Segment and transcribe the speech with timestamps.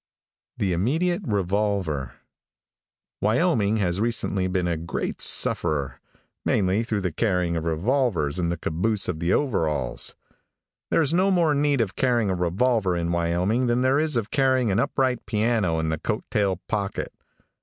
[0.57, 2.13] THE IMMEDIATE REVOLTER
[3.21, 6.01] |WYOMING has recently been a great sufferer,
[6.43, 10.15] mainly through the carrying of revolvers in the caboose of the overalls.
[10.89, 14.31] There is no more need of carrying a revolver in Wyoming than there is of
[14.31, 17.13] carrying an upright piano in the coat tail pocket.